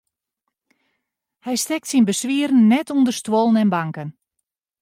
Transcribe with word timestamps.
Hy 1.45 1.55
stekt 1.63 1.87
syn 1.91 2.07
beswieren 2.07 2.67
net 2.71 2.91
ûnder 2.95 3.15
stuollen 3.19 3.61
en 3.63 3.73
banken. 3.75 4.09